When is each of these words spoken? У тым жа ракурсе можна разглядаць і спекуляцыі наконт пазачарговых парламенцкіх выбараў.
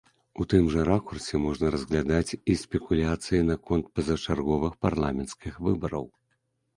У 0.43 0.45
тым 0.51 0.67
жа 0.75 0.83
ракурсе 0.87 1.41
можна 1.41 1.67
разглядаць 1.75 2.37
і 2.53 2.55
спекуляцыі 2.61 3.41
наконт 3.49 3.85
пазачарговых 3.99 4.73
парламенцкіх 4.87 5.53
выбараў. 5.69 6.09